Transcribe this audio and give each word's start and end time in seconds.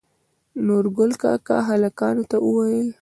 نورګل 0.65 1.11
کاکا 1.23 1.57
هلکانو 1.69 2.23
ته 2.29 2.37
وويل 2.45 2.87